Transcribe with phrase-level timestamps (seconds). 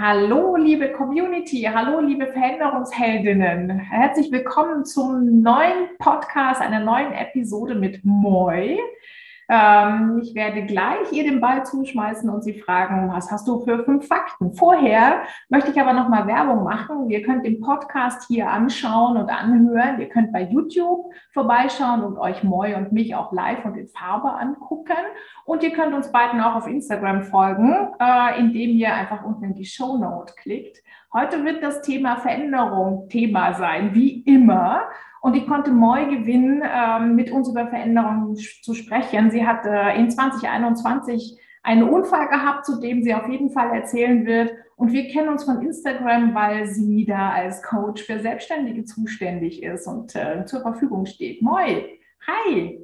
[0.00, 3.80] Hallo, liebe Community, hallo, liebe Veränderungsheldinnen.
[3.80, 8.78] Herzlich willkommen zum neuen Podcast, einer neuen Episode mit Moi.
[9.50, 13.82] Ähm, ich werde gleich ihr den Ball zuschmeißen und sie fragen, was hast du für
[13.84, 14.52] fünf Fakten?
[14.52, 17.08] Vorher möchte ich aber noch mal Werbung machen.
[17.08, 19.98] Ihr könnt den Podcast hier anschauen und anhören.
[20.00, 24.32] Ihr könnt bei YouTube vorbeischauen und euch Moi und mich auch live und in Farbe
[24.32, 24.96] angucken.
[25.46, 29.54] Und ihr könnt uns beiden auch auf Instagram folgen, äh, indem ihr einfach unten in
[29.54, 30.82] die Show Note klickt.
[31.14, 34.82] Heute wird das Thema Veränderung Thema sein, wie immer.
[35.22, 39.30] Und ich konnte Moi gewinnen, ähm, mit uns über Veränderungen zu sprechen.
[39.30, 44.26] Sie hat äh, in 2021 einen Unfall gehabt, zu dem sie auf jeden Fall erzählen
[44.26, 44.52] wird.
[44.76, 49.86] Und wir kennen uns von Instagram, weil sie da als Coach für Selbstständige zuständig ist
[49.86, 51.40] und äh, zur Verfügung steht.
[51.40, 51.84] Moi,
[52.26, 52.80] hi.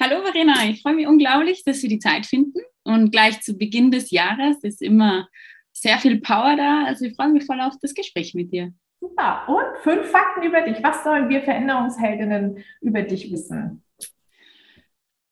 [0.00, 2.60] Hallo Verena, ich freue mich unglaublich, dass Sie die Zeit finden.
[2.84, 5.28] Und gleich zu Beginn des Jahres ist immer
[5.72, 6.84] sehr viel Power da.
[6.86, 8.72] Also ich freue mich voll auf das Gespräch mit dir.
[9.00, 9.48] Super.
[9.48, 10.82] Und fünf Fakten über dich.
[10.82, 13.84] Was sollen wir Veränderungsheldinnen über dich wissen?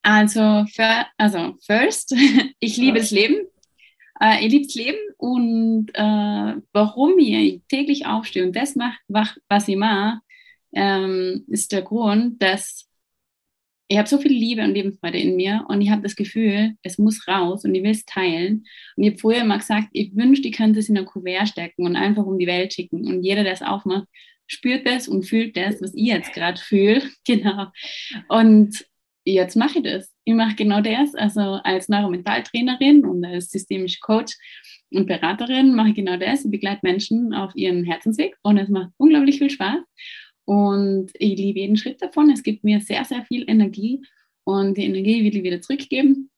[0.02, 2.14] Also, für, also first,
[2.60, 3.48] ich liebe das Leben.
[4.20, 9.66] Äh, ich liebe das Leben und äh, warum ich täglich aufstehe und das mache, was
[9.66, 10.20] ich mache,
[10.72, 12.85] ähm, ist der Grund, dass
[13.88, 16.98] ich habe so viel Liebe und Lebensfreude in mir und ich habe das Gefühl, es
[16.98, 18.64] muss raus und ich will es teilen.
[18.96, 21.84] Und ich habe früher immer gesagt, ich wünschte, ich könnte es in ein Kuvert stecken
[21.84, 23.06] und einfach um die Welt schicken.
[23.06, 24.08] Und jeder, der es aufmacht,
[24.48, 27.02] spürt das und fühlt das, was ich jetzt gerade fühle.
[27.26, 27.66] Genau.
[28.28, 28.84] Und
[29.24, 30.12] jetzt mache ich das.
[30.24, 31.14] Ich mache genau das.
[31.14, 34.34] Also als Neuromentaltrainerin und als systemische Coach
[34.90, 36.44] und Beraterin mache ich genau das.
[36.44, 39.78] Ich begleite Menschen auf ihren Herzensweg und es macht unglaublich viel Spaß.
[40.46, 42.30] Und ich liebe jeden Schritt davon.
[42.30, 44.00] Es gibt mir sehr, sehr viel Energie
[44.44, 46.30] und die Energie will ich wieder zurückgeben.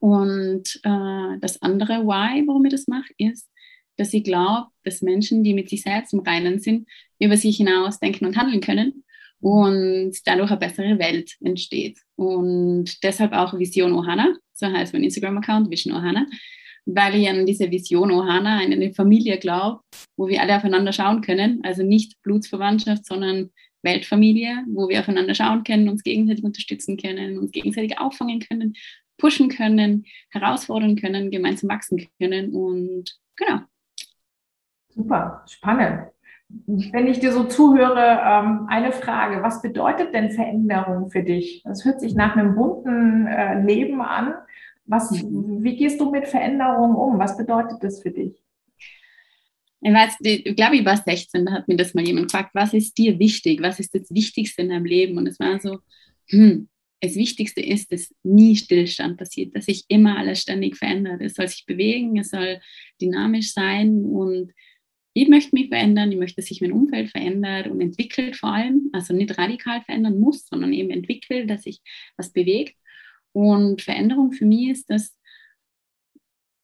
[0.00, 3.48] Und äh, das andere Why, warum ich das mache, ist,
[3.96, 6.88] dass ich glaube, dass Menschen, die mit sich selbst im Reinen sind,
[7.20, 9.04] über sich hinaus denken und handeln können
[9.40, 12.00] und dadurch eine bessere Welt entsteht.
[12.16, 16.26] Und deshalb auch Vision Ohana, so heißt mein Instagram-Account, Vision Ohana,
[16.86, 19.80] weil ich an diese Vision Ohana, an eine Familie glaube,
[20.16, 21.60] wo wir alle aufeinander schauen können.
[21.64, 23.50] Also nicht Blutsverwandtschaft, sondern
[23.82, 28.74] Weltfamilie, wo wir aufeinander schauen können, uns gegenseitig unterstützen können, uns gegenseitig auffangen können,
[29.18, 33.60] pushen können, herausfordern können, gemeinsam wachsen können und genau.
[34.88, 36.08] Super, spannend.
[36.48, 41.62] Wenn ich dir so zuhöre, ähm, eine Frage, was bedeutet denn Veränderung für dich?
[41.64, 44.34] Das hört sich nach einem bunten äh, Leben an.
[44.86, 47.18] Was, wie gehst du mit Veränderungen um?
[47.18, 48.42] Was bedeutet das für dich?
[49.80, 52.72] Ich, weiß, ich glaube, ich war 16, da hat mir das mal jemand gefragt, was
[52.72, 53.60] ist dir wichtig?
[53.62, 55.18] Was ist das Wichtigste in deinem Leben?
[55.18, 55.78] Und es war so,
[56.28, 56.68] hm,
[57.00, 61.20] das Wichtigste ist, dass nie Stillstand passiert, dass sich immer alles ständig verändert.
[61.20, 62.60] Es soll sich bewegen, es soll
[63.00, 64.52] dynamisch sein und
[65.12, 68.90] ich möchte mich verändern, ich möchte, dass sich mein Umfeld verändert und entwickelt vor allem,
[68.92, 71.80] also nicht radikal verändern muss, sondern eben entwickelt, dass sich
[72.16, 72.74] was bewegt.
[73.34, 75.14] Und Veränderung für mich ist, dass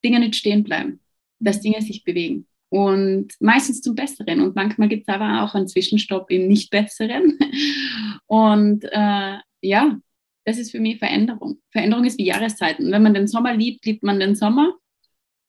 [0.05, 1.01] Dinge nicht stehen bleiben,
[1.41, 2.47] dass Dinge sich bewegen.
[2.69, 4.41] Und meistens zum Besseren.
[4.41, 7.37] Und manchmal gibt es aber auch einen Zwischenstopp im Nicht-Besseren.
[8.27, 9.99] Und äh, ja,
[10.45, 11.59] das ist für mich Veränderung.
[11.71, 12.93] Veränderung ist wie Jahreszeiten.
[12.93, 14.73] Wenn man den Sommer liebt, liebt man den Sommer.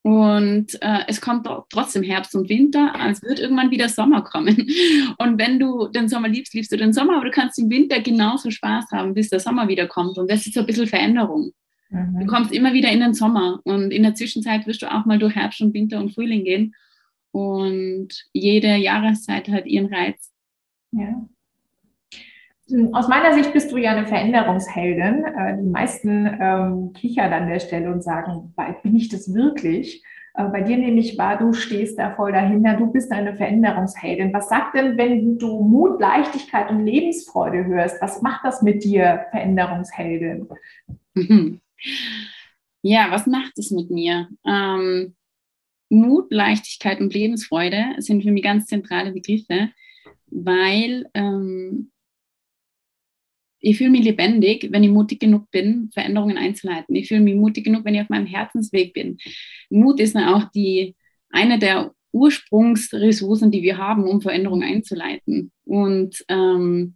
[0.04, 4.56] Und äh, es kommt trotzdem Herbst und Winter, es wird irgendwann wieder Sommer kommen.
[5.20, 8.02] Und wenn du den Sommer liebst, liebst du den Sommer, aber du kannst im Winter
[8.02, 10.18] genauso Spaß haben, bis der Sommer wieder kommt.
[10.18, 11.52] Und das ist so ein bisschen Veränderung.
[11.92, 12.22] Mhm.
[12.22, 15.20] Du kommst immer wieder in den Sommer und in der Zwischenzeit wirst du auch mal
[15.20, 16.74] durch Herbst und Winter und Frühling gehen.
[17.32, 20.32] Und jede Jahreszeit hat ihren Reiz.
[20.94, 21.30] Ja.
[22.94, 25.24] Aus meiner Sicht bist du ja eine Veränderungsheldin.
[25.26, 30.04] Äh, die meisten ähm, kichern an der Stelle und sagen, bin ich das wirklich?
[30.34, 34.34] Äh, bei dir nehme ich wahr, du stehst da voll dahinter, du bist eine Veränderungsheldin.
[34.34, 38.02] Was sagt denn, wenn du Mut, Leichtigkeit und Lebensfreude hörst?
[38.02, 40.48] Was macht das mit dir, Veränderungsheldin?
[42.84, 44.28] Ja, was macht es mit mir?
[44.44, 45.16] Ähm,
[45.90, 49.70] Mut, Leichtigkeit und Lebensfreude sind für mich ganz zentrale Begriffe,
[50.28, 51.92] weil ähm,
[53.62, 56.96] ich fühle mich lebendig, wenn ich mutig genug bin, Veränderungen einzuleiten.
[56.96, 59.18] Ich fühle mich mutig genug, wenn ich auf meinem Herzensweg bin.
[59.70, 60.96] Mut ist dann auch die,
[61.30, 65.52] eine der Ursprungsressourcen, die wir haben, um Veränderungen einzuleiten.
[65.64, 66.96] Und ähm,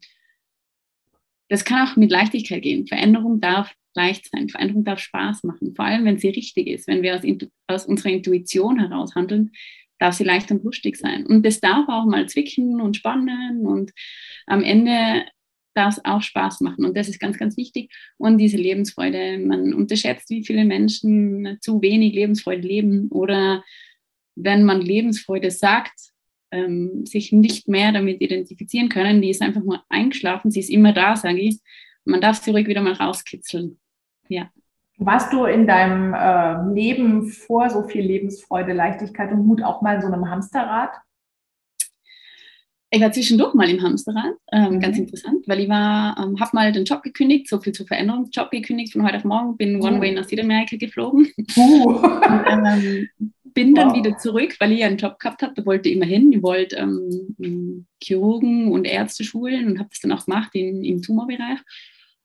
[1.50, 2.88] das kann auch mit Leichtigkeit gehen.
[2.88, 4.50] Veränderung darf leicht sein.
[4.50, 6.88] Veränderung darf Spaß machen, vor allem wenn sie richtig ist.
[6.88, 7.22] Wenn wir aus,
[7.68, 9.52] aus unserer Intuition heraus handeln,
[10.00, 11.26] darf sie leicht und lustig sein.
[11.26, 13.94] Und das darf auch mal zwicken und spannen und
[14.48, 15.26] am Ende
[15.76, 16.86] darf es auch Spaß machen.
[16.86, 17.92] Und das ist ganz, ganz wichtig.
[18.18, 23.64] Und diese Lebensfreude, man unterschätzt, wie viele Menschen zu wenig Lebensfreude leben oder
[24.36, 26.12] wenn man Lebensfreude sagt,
[26.52, 29.22] ähm, sich nicht mehr damit identifizieren können.
[29.22, 31.60] Die ist einfach nur eingeschlafen, sie ist immer da, sage ich.
[32.06, 33.80] Man darf sie ruhig wieder mal rauskitzeln.
[34.30, 34.50] Ja.
[34.98, 39.96] Warst du in deinem äh, Leben vor so viel Lebensfreude, Leichtigkeit und Mut auch mal
[39.96, 40.92] in so einem Hamsterrad?
[42.92, 44.80] Ich war zwischendurch mal im Hamsterrad, ähm, mhm.
[44.80, 48.30] ganz interessant, weil ich war, ähm, habe mal den Job gekündigt, so viel zur Veränderung,
[48.32, 51.28] Job gekündigt von heute auf morgen, bin One Way nach Südamerika geflogen.
[51.58, 51.90] Uh.
[51.96, 53.10] und, ähm,
[53.56, 53.96] bin dann wow.
[53.96, 56.32] wieder zurück, weil ich einen Job gehabt habe, da wollte ich immer hin.
[56.32, 61.02] Ich wollte ähm, Chirurgen und Ärzte schulen und habe das dann auch gemacht in, im
[61.02, 61.60] Tumorbereich.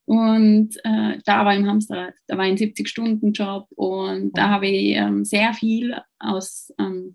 [0.07, 4.97] Und äh, da war ich im Hamsterrad, da war ein 70-Stunden-Job und da habe ich
[4.97, 7.15] ähm, sehr viel aus ähm,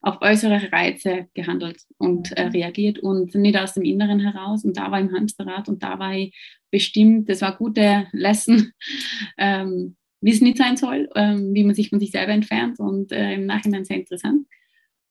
[0.00, 2.52] auf äußere Reize gehandelt und äh, mhm.
[2.52, 4.64] reagiert und nicht aus dem Inneren heraus.
[4.64, 6.36] Und da war ich im Hamsterrad und da war ich
[6.70, 8.72] bestimmt, das war gute Lesson,
[9.38, 13.12] ähm, wie es nicht sein soll, ähm, wie man sich von sich selber entfernt und
[13.12, 14.46] äh, im Nachhinein sehr interessant.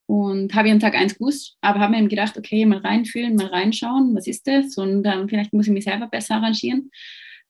[0.07, 3.35] Und habe ich an Tag 1 gewusst, aber habe mir eben gedacht, okay, mal reinfühlen,
[3.35, 4.77] mal reinschauen, was ist das?
[4.77, 6.91] Und ähm, vielleicht muss ich mich selber besser arrangieren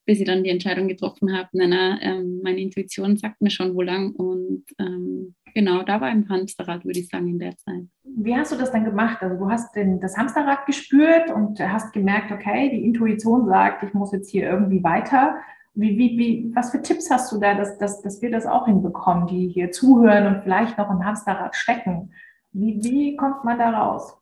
[0.06, 3.76] bis ich dann die Entscheidung getroffen habe, nein, nein, ähm, meine Intuition sagt mir schon
[3.76, 7.86] wo lang und ähm, genau, da war im Hamsterrad, würde ich sagen, in der Zeit.
[8.04, 9.22] Wie hast du das dann gemacht?
[9.22, 13.94] Also du hast den, das Hamsterrad gespürt und hast gemerkt, okay, die Intuition sagt, ich
[13.94, 15.36] muss jetzt hier irgendwie weiter.
[15.74, 18.66] Wie, wie, wie, was für Tipps hast du da, dass, dass, dass wir das auch
[18.66, 22.12] hinbekommen, die hier zuhören und vielleicht noch im Hamsterrad stecken?
[22.54, 24.18] Wie, wie kommt man da raus?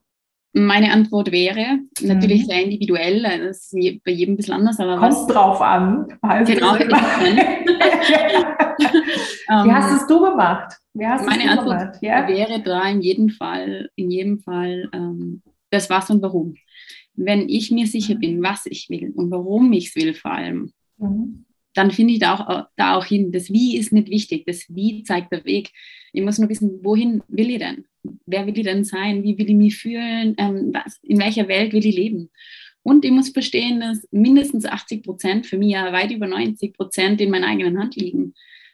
[0.54, 2.46] Meine Antwort wäre natürlich mhm.
[2.46, 4.80] sehr individuell, das ist bei jedem ein bisschen anders.
[4.80, 6.08] Aber Kommt was, drauf an.
[6.46, 6.76] Genau.
[9.66, 10.78] Wie hast ähm, es du gemacht?
[11.26, 11.98] meine Antwort gemacht?
[12.02, 12.28] Ja?
[12.28, 15.42] wäre da in jedem Fall, in jedem Fall ähm,
[15.72, 16.56] das Was und Warum.
[17.16, 20.72] Wenn ich mir sicher bin, was ich will und warum ich es will vor allem,
[20.98, 21.46] mhm.
[21.74, 23.32] Dann finde ich da auch, da auch hin.
[23.32, 24.46] Das Wie ist nicht wichtig.
[24.46, 25.72] Das Wie zeigt der Weg.
[26.12, 27.86] Ich muss nur wissen, wohin will ich denn?
[28.26, 31.74] wer will ich denn sein, wie will ich mich fühlen, ähm, was, in welcher Welt
[31.74, 32.30] will ich leben.
[32.84, 37.22] Und ich muss verstehen, dass mindestens 80 Prozent, für mich ja weit über 90 Prozent
[37.22, 38.34] in meiner eigenen Hand liegen.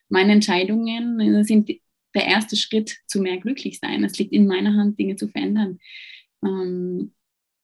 [0.09, 1.69] Meine Entscheidungen äh, sind
[2.15, 4.03] der erste Schritt zu mehr Glücklichsein.
[4.03, 5.79] Es liegt in meiner Hand, Dinge zu verändern.
[6.43, 7.13] Ähm,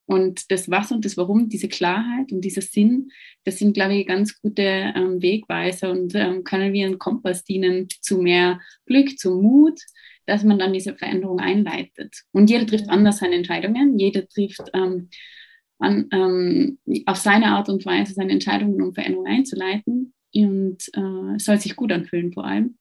[0.05, 3.11] und das Was und das Warum, diese Klarheit und dieser Sinn,
[3.43, 7.87] das sind, glaube ich, ganz gute ähm, Wegweiser und ähm, können wir einen Kompass dienen
[8.01, 9.79] zu mehr Glück, zu Mut,
[10.25, 12.23] dass man dann diese Veränderung einleitet.
[12.31, 15.09] Und jeder trifft anders seine Entscheidungen, jeder trifft ähm,
[15.79, 21.59] an, ähm, auf seine Art und Weise seine Entscheidungen, um Veränderungen einzuleiten und äh, soll
[21.59, 22.77] sich gut anfühlen vor allem.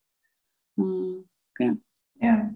[0.79, 1.25] Äh,
[1.55, 1.77] genau.
[2.21, 2.55] Ja.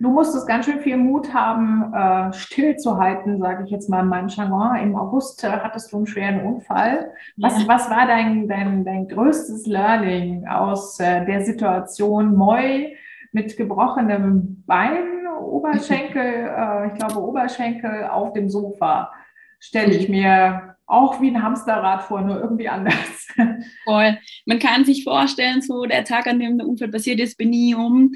[0.00, 4.28] Du musstest ganz schön viel Mut haben, äh, stillzuhalten, sage ich jetzt mal in meinem
[4.28, 4.76] Jargon.
[4.76, 7.12] Im August äh, hattest du einen schweren Unfall.
[7.36, 7.68] Was, ja.
[7.68, 12.94] was war dein, dein, dein größtes Learning aus äh, der Situation Moi?
[13.32, 16.22] mit gebrochenem Bein, Oberschenkel,
[16.56, 19.12] äh, ich glaube Oberschenkel auf dem Sofa,
[19.60, 23.28] stelle ich mir auch wie ein Hamsterrad vor, nur irgendwie anders.
[23.84, 24.18] Voll.
[24.46, 27.76] Man kann sich vorstellen, so der Tag, an dem der Unfall passiert ist, bin ich
[27.76, 28.12] um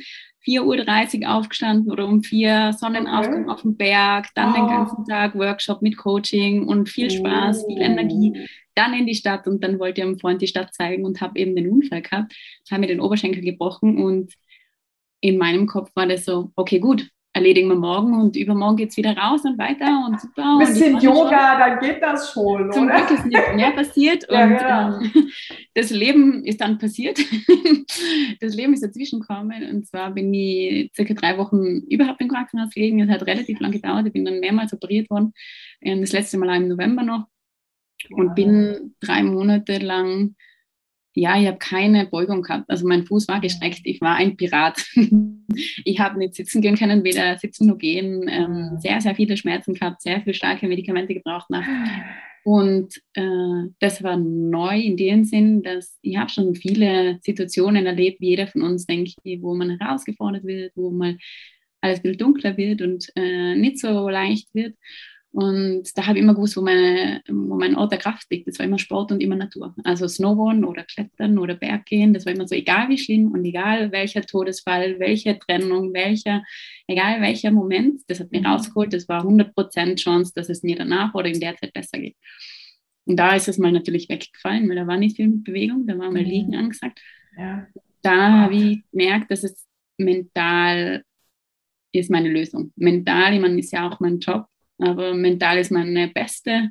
[0.46, 3.50] 4.30 Uhr aufgestanden oder um 4 Sonnenaufgang okay.
[3.50, 4.54] auf dem Berg, dann oh.
[4.56, 7.68] den ganzen Tag Workshop mit Coaching und viel Spaß, oh.
[7.68, 11.04] viel Energie, dann in die Stadt und dann wollte ich einem Freund die Stadt zeigen
[11.04, 12.34] und habe eben den Unfall gehabt,
[12.70, 14.32] habe mir den Oberschenkel gebrochen und
[15.20, 18.96] in meinem Kopf war das so, okay, gut, erledigen wir morgen und übermorgen geht es
[18.96, 20.58] wieder raus und weiter und super.
[20.60, 23.06] Ein bisschen Yoga, dann geht das schon, Zum oder?
[23.06, 25.00] Glück ist nicht mehr passiert ja, und genau.
[25.00, 25.28] ähm,
[25.74, 27.18] das Leben ist dann passiert.
[28.40, 32.70] das Leben ist dazwischen gekommen und zwar bin ich circa drei Wochen überhaupt im Krankenhaus
[32.70, 33.00] gelegen.
[33.00, 34.06] Es hat relativ lang gedauert.
[34.06, 35.32] Ich bin dann mehrmals operiert worden.
[35.80, 37.26] Ähm, das letzte Mal im November noch
[38.10, 38.32] und ja.
[38.34, 40.34] bin drei Monate lang
[41.14, 42.68] ja, ich habe keine Beugung gehabt.
[42.68, 44.84] Also mein Fuß war gestreckt, ich war ein Pirat.
[45.84, 48.28] ich habe nicht sitzen gehen können, weder sitzen noch gehen.
[48.28, 51.50] Ähm, sehr, sehr viele Schmerzen gehabt, sehr viele starke Medikamente gebraucht.
[51.50, 51.66] Nach.
[52.44, 58.20] Und äh, das war neu in dem Sinn, dass ich habe schon viele Situationen erlebt,
[58.20, 61.18] wie jeder von uns, denke ich, wo man herausgefordert wird, wo mal
[61.80, 64.76] alles ein bisschen dunkler wird und äh, nicht so leicht wird.
[65.32, 68.46] Und da habe ich immer gewusst, wo, meine, wo mein Ort der Kraft liegt.
[68.46, 69.74] Das war immer Sport und immer Natur.
[69.82, 73.92] Also Snowboarden oder Klettern oder Berggehen, das war immer so, egal wie schlimm und egal
[73.92, 76.44] welcher Todesfall, welche Trennung, welcher,
[76.86, 78.46] egal welcher Moment, das hat mir mhm.
[78.46, 78.92] rausgeholt.
[78.92, 82.16] Das war 100% Chance, dass es mir danach oder in der Zeit besser geht.
[83.06, 85.96] Und da ist es mal natürlich weggefallen, weil da war nicht viel mit Bewegung, da
[85.98, 86.28] war mal mhm.
[86.28, 87.00] Liegen angesagt.
[87.38, 87.66] Ja.
[88.02, 91.04] Da habe ich gemerkt, dass es mental
[91.94, 92.72] ist meine Lösung.
[92.76, 94.46] Mental, ich meine, ist ja auch mein Job
[94.82, 96.70] aber mental ist meine beste,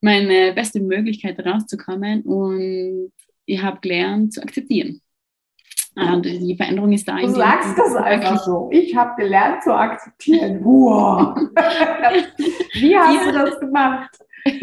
[0.00, 3.12] meine beste Möglichkeit rauszukommen und
[3.46, 5.00] ich habe gelernt zu akzeptieren.
[5.96, 7.20] Und die Veränderung ist da.
[7.20, 8.70] Du sagst das einfach so.
[8.72, 10.64] Ich habe gelernt zu akzeptieren.
[10.64, 11.36] Wow.
[12.74, 13.32] Wie hast ja.
[13.32, 14.10] du das gemacht?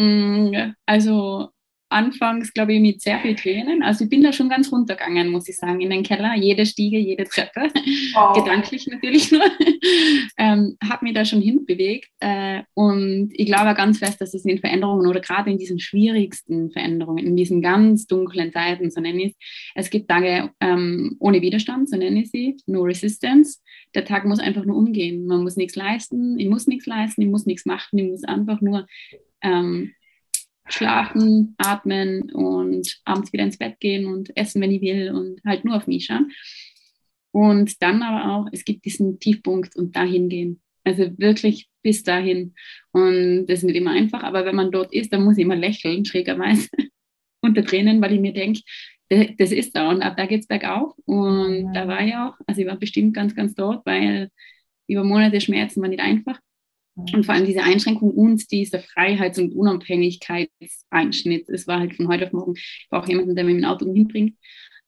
[0.00, 1.48] Mm, also
[1.90, 3.82] anfangs, glaube ich, mit sehr viel Tränen.
[3.82, 6.34] Also ich bin da schon ganz runtergegangen, muss ich sagen, in den Keller.
[6.36, 7.68] Jede Stiege, jede Treppe.
[8.16, 8.32] Oh.
[8.32, 9.42] Gedanklich natürlich nur.
[10.38, 12.10] ähm, habe mich da schon hinbewegt.
[12.20, 16.70] Äh, und ich glaube ganz fest, dass es in Veränderungen oder gerade in diesen schwierigsten
[16.70, 19.32] Veränderungen, in diesen ganz dunklen Zeiten, so nenne ich
[19.74, 23.60] es, es gibt Tage ähm, ohne Widerstand, so nenne ich sie, no resistance.
[23.94, 25.26] Der Tag muss einfach nur umgehen.
[25.26, 28.60] Man muss nichts leisten, ich muss nichts leisten, ich muss nichts machen, ich muss einfach
[28.60, 28.86] nur
[29.42, 29.92] ähm,
[30.68, 35.64] schlafen, atmen und abends wieder ins Bett gehen und essen, wenn ich will und halt
[35.64, 36.30] nur auf mich schauen.
[37.30, 40.60] Und dann aber auch, es gibt diesen Tiefpunkt und dahin gehen.
[40.84, 42.54] Also wirklich bis dahin.
[42.92, 45.56] Und das ist nicht immer einfach, aber wenn man dort ist, dann muss ich immer
[45.56, 46.68] lächeln, schrägerweise,
[47.40, 48.62] unter Tränen, weil ich mir denke,
[49.10, 50.94] das ist da und ab da geht es bergauf.
[51.04, 51.72] Und ja.
[51.72, 54.30] da war ich auch, also ich war bestimmt ganz, ganz dort, weil
[54.86, 56.40] über Monate Schmerzen war nicht einfach.
[57.12, 61.48] Und vor allem diese Einschränkung und dieser Freiheits- und Unabhängigkeitseinschnitt.
[61.48, 64.36] Es war halt von heute auf morgen, ich brauche jemanden, der mir dem Auto hinbringt.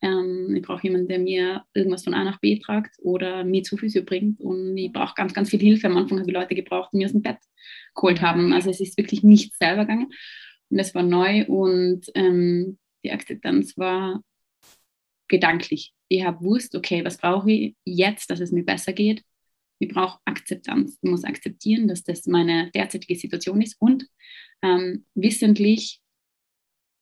[0.02, 3.76] Ähm, ich brauche jemanden, der mir irgendwas von A nach B tragt oder mir zu
[3.76, 4.40] Physio bringt.
[4.40, 5.86] Und ich brauche ganz, ganz viel Hilfe.
[5.86, 7.38] Am Anfang habe ich Leute gebraucht, die mir aus dem Bett
[7.94, 8.52] geholt haben.
[8.52, 10.08] Also es ist wirklich nicht selber gegangen.
[10.70, 14.22] Und das war neu und ähm, die Akzeptanz war
[15.28, 15.92] gedanklich.
[16.08, 19.22] Ich habe gewusst, okay, was brauche ich jetzt, dass es mir besser geht?
[19.80, 20.98] Ich brauche Akzeptanz.
[21.02, 24.06] Ich muss akzeptieren, dass das meine derzeitige Situation ist und
[24.62, 26.00] ähm, wissentlich,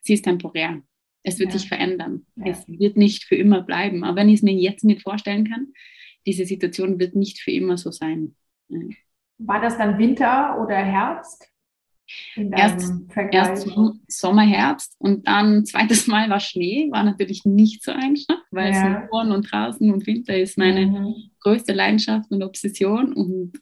[0.00, 0.80] sie ist temporär.
[1.24, 1.58] Es wird ja.
[1.58, 2.26] sich verändern.
[2.36, 2.46] Ja.
[2.46, 4.04] Es wird nicht für immer bleiben.
[4.04, 5.72] Aber wenn ich es mir jetzt nicht vorstellen kann,
[6.24, 8.36] diese Situation wird nicht für immer so sein.
[9.38, 11.50] War das dann Winter oder Herbst?
[12.36, 12.92] Erst,
[13.32, 13.68] erst
[14.08, 18.80] Sommer, Herbst und dann zweites Mal war Schnee, war natürlich nicht so einfach, weil ja.
[18.80, 21.14] Snowboarden und draußen und Winter ist meine mhm.
[21.40, 23.58] größte Leidenschaft und Obsession und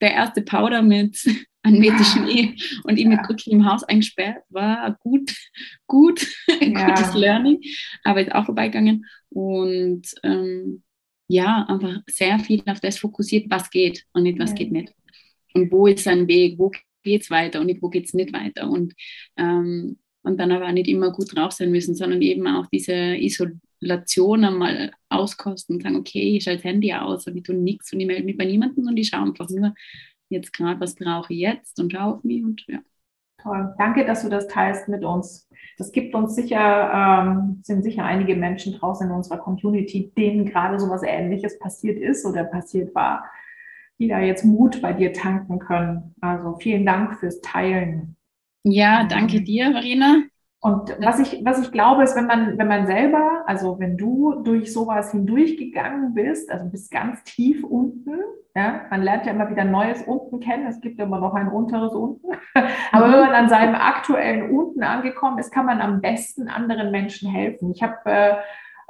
[0.00, 1.18] der erste Powder mit
[1.62, 5.34] einem Meter Schnee und ich mit Cookie im Haus eingesperrt, war gut,
[5.86, 6.26] gut,
[6.60, 6.86] ja.
[6.86, 7.60] gutes Learning,
[8.04, 10.82] aber ist auch vorbeigegangen und ähm,
[11.28, 14.56] ja, einfach sehr viel auf das fokussiert, was geht und nicht, was ja.
[14.56, 14.94] geht nicht.
[15.54, 16.70] Und wo ist ein Weg, wo
[17.08, 18.70] geht es weiter und wo geht es nicht weiter.
[18.70, 18.94] Und,
[19.36, 24.44] ähm, und dann aber nicht immer gut drauf sein müssen, sondern eben auch diese Isolation
[24.44, 28.00] einmal auskosten und sagen, okay, ich schalte das Handy aus und ich tue nichts und
[28.00, 29.74] ich melde mich bei niemandem und ich schaue einfach nur
[30.28, 32.80] jetzt gerade, was brauche ich jetzt und schaue auf mich und ja.
[33.40, 33.72] Toll.
[33.78, 35.48] Danke, dass du das teilst mit uns.
[35.78, 40.80] Das gibt uns sicher, ähm, sind sicher einige Menschen draußen in unserer Community, denen gerade
[40.80, 43.24] so was Ähnliches passiert ist oder passiert war
[43.98, 46.14] die da jetzt Mut bei dir tanken können.
[46.20, 48.16] Also vielen Dank fürs Teilen.
[48.64, 50.22] Ja, danke dir, Marina.
[50.60, 54.42] Und was ich, was ich glaube, ist, wenn man, wenn man selber, also wenn du
[54.42, 58.18] durch sowas hindurchgegangen bist, also bis ganz tief unten,
[58.56, 61.92] ja, man lernt ja immer wieder Neues unten kennen, es gibt immer noch ein unteres
[61.92, 62.26] unten.
[62.92, 67.30] Aber wenn man an seinem aktuellen unten angekommen ist, kann man am besten anderen Menschen
[67.30, 67.70] helfen.
[67.70, 68.34] Ich habe äh,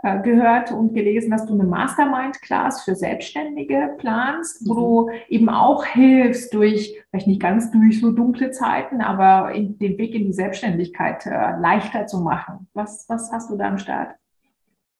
[0.02, 5.06] äh, gehört und gelesen, dass du eine Mastermind-Class für Selbstständige planst, wo mhm.
[5.06, 10.14] du eben auch hilfst durch, vielleicht nicht ganz durch so dunkle Zeiten, aber den Weg
[10.14, 12.68] in die Selbstständigkeit äh, leichter zu machen.
[12.74, 14.14] Was, was hast du da am Start?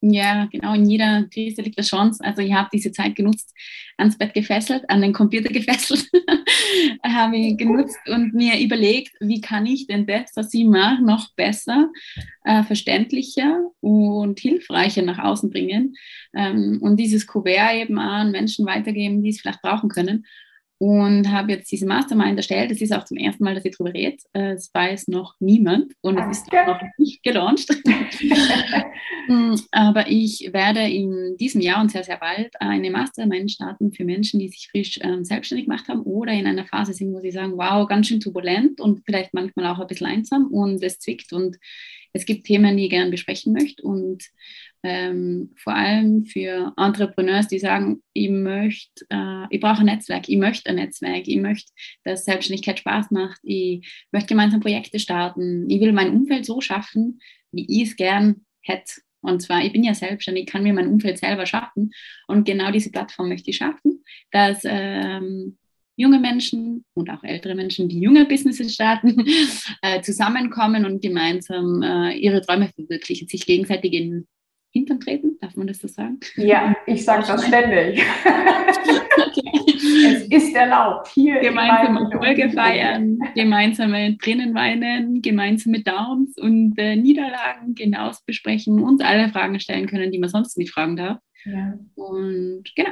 [0.00, 2.22] Ja, genau, in jeder Krise liegt eine Chance.
[2.24, 3.52] Also ich habe diese Zeit genutzt,
[3.96, 6.08] ans Bett gefesselt, an den Computer gefesselt,
[7.04, 11.34] habe ich genutzt und mir überlegt, wie kann ich denn das, was ich mache, noch
[11.34, 11.90] besser,
[12.44, 15.96] äh, verständlicher und hilfreicher nach außen bringen
[16.32, 20.24] ähm, und dieses Kuvert eben an Menschen weitergeben, die es vielleicht brauchen können
[20.78, 22.70] und habe jetzt diese Mastermind erstellt.
[22.70, 24.16] Es ist auch zum ersten Mal, dass ich darüber rede.
[24.32, 27.68] Es weiß noch niemand und es ist noch nicht gelauncht.
[29.28, 34.04] Mm, aber ich werde in diesem Jahr und sehr, sehr bald eine Mastermind starten für
[34.04, 37.30] Menschen, die sich frisch ähm, selbstständig gemacht haben oder in einer Phase sind, wo sie
[37.30, 41.34] sagen, wow, ganz schön turbulent und vielleicht manchmal auch ein bisschen einsam und es zwickt
[41.34, 41.58] und
[42.14, 44.24] es gibt Themen, die ich gerne besprechen möchte und
[44.82, 50.36] ähm, vor allem für Entrepreneurs, die sagen, ich möchte, äh, ich brauche ein Netzwerk, ich
[50.36, 51.72] möchte ein Netzwerk, ich möchte,
[52.04, 57.20] dass Selbstständigkeit Spaß macht, ich möchte gemeinsam Projekte starten, ich will mein Umfeld so schaffen,
[57.50, 59.00] wie ich es gern hätte.
[59.20, 61.90] Und zwar, ich bin ja selbstständig, ich kann mir mein Umfeld selber schaffen
[62.28, 65.58] und genau diese Plattform möchte ich schaffen, dass ähm,
[65.96, 69.24] junge Menschen und auch ältere Menschen, die junge Businesses starten,
[69.82, 74.28] äh, zusammenkommen und gemeinsam äh, ihre Träume verwirklichen, sich gegenseitig in
[74.78, 76.20] Hintern treten, darf man das so sagen?
[76.36, 78.02] Ja, ich sage das ständig.
[78.24, 79.68] okay.
[79.78, 81.08] Es ist erlaubt.
[81.08, 89.02] Hier gemeinsame Erfolge feiern, gemeinsame drinnen weinen, gemeinsame Downs und äh, Niederlagen genauso besprechen, uns
[89.02, 91.18] alle Fragen stellen können, die man sonst nicht fragen darf.
[91.44, 91.74] Ja.
[91.94, 92.90] Und genau.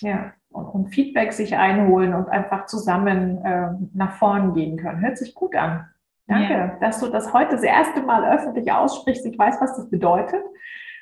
[0.00, 5.00] Ja, und, und, Feedback sich einholen und einfach zusammen äh, nach vorn gehen können.
[5.00, 5.86] Hört sich gut an.
[6.26, 6.78] Danke, ja.
[6.80, 9.26] dass du das heute das erste Mal öffentlich aussprichst.
[9.26, 10.42] Ich weiß, was das bedeutet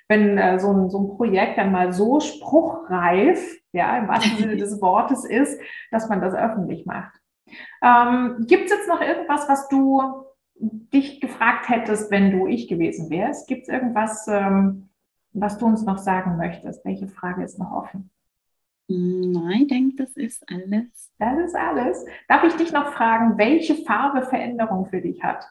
[0.08, 4.56] wenn äh, so, ein, so ein Projekt dann mal so spruchreif, ja, im wahrsten Sinne
[4.56, 5.60] des Wortes ist,
[5.90, 7.12] dass man das öffentlich macht.
[7.82, 10.02] Ähm, Gibt es jetzt noch irgendwas, was du
[10.58, 13.46] dich gefragt hättest, wenn du ich gewesen wärst?
[13.46, 14.88] Gibt es irgendwas, ähm,
[15.32, 16.84] was du uns noch sagen möchtest?
[16.84, 18.10] Welche Frage ist noch offen?
[18.88, 21.12] Nein, ich denke, das ist alles.
[21.18, 22.04] Das ist alles.
[22.28, 25.44] Darf ich dich noch fragen, welche Farbe Veränderung für dich hat?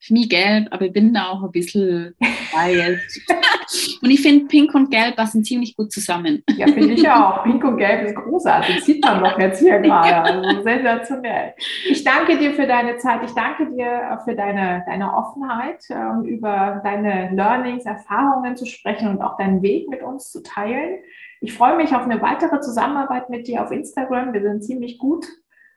[0.00, 3.20] Für mich gelb, aber ich bin da auch ein bisschen biased.
[4.02, 6.42] und ich finde, Pink und Gelb passen ziemlich gut zusammen.
[6.56, 7.44] Ja, finde ich auch.
[7.44, 8.76] Pink und Gelb ist großartig.
[8.76, 10.32] Das sieht man doch jetzt hier gerade.
[10.32, 11.52] Also sensationell.
[11.90, 13.20] Ich danke dir für deine Zeit.
[13.24, 19.20] Ich danke dir für deine, deine Offenheit, ähm, über deine Learnings, Erfahrungen zu sprechen und
[19.20, 21.00] auch deinen Weg mit uns zu teilen.
[21.42, 24.32] Ich freue mich auf eine weitere Zusammenarbeit mit dir auf Instagram.
[24.32, 25.26] Wir sind ziemlich gut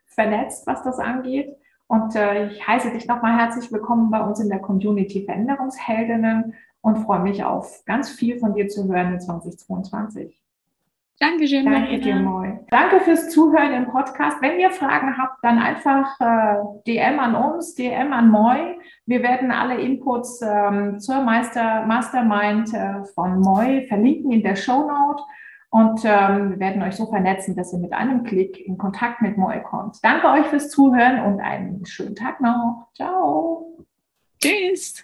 [0.06, 1.54] vernetzt, was das angeht.
[1.86, 6.98] Und äh, ich heiße dich nochmal herzlich willkommen bei uns in der Community Veränderungsheldinnen und
[6.98, 10.40] freue mich auf ganz viel von dir zu hören in 2022.
[11.20, 11.64] Dankeschön.
[11.64, 12.58] Danke dir, Moi.
[12.70, 14.38] Danke fürs Zuhören im Podcast.
[14.40, 18.76] Wenn ihr Fragen habt, dann einfach äh, DM an uns, DM an Moi.
[19.06, 24.88] Wir werden alle Inputs ähm, zur Meister, Mastermind äh, von Moi verlinken in der Show
[24.88, 25.22] Note
[25.74, 29.36] und ähm, wir werden euch so vernetzen, dass ihr mit einem Klick in Kontakt mit
[29.36, 29.96] Moe kommt.
[30.04, 32.86] Danke euch fürs Zuhören und einen schönen Tag noch.
[32.94, 33.76] Ciao.
[34.40, 35.02] Tschüss.